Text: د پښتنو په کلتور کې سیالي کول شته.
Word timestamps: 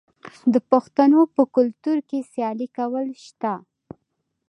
د 0.53 0.55
پښتنو 0.71 1.21
په 1.35 1.43
کلتور 1.55 1.97
کې 2.09 2.19
سیالي 2.31 2.67
کول 2.77 3.07
شته. 3.25 3.53